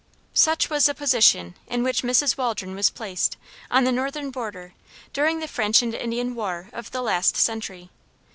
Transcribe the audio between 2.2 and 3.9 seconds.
Waldron was placed, on